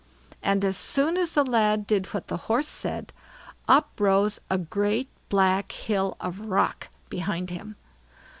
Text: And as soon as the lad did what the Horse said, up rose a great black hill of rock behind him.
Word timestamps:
And 0.41 0.65
as 0.65 0.77
soon 0.77 1.15
as 1.15 1.35
the 1.35 1.43
lad 1.43 1.85
did 1.85 2.07
what 2.07 2.25
the 2.25 2.49
Horse 2.49 2.67
said, 2.67 3.13
up 3.67 3.91
rose 3.99 4.39
a 4.49 4.57
great 4.57 5.09
black 5.29 5.71
hill 5.71 6.17
of 6.19 6.39
rock 6.39 6.89
behind 7.11 7.51
him. 7.51 7.75